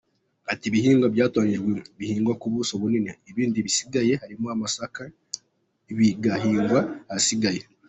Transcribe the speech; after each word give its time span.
Ati 0.51 0.65
“Ibihingwa 0.69 1.07
byatoranyijwe 1.13 1.71
bihingwa 1.99 2.33
ku 2.41 2.45
buso 2.53 2.73
bunini, 2.81 3.11
ibindi 3.29 3.57
bisigaye 3.67 4.11
harimo 4.21 4.45
n’amasaka 4.49 5.01
bigahingwa 5.97 6.79
ahasigaye. 7.09 7.61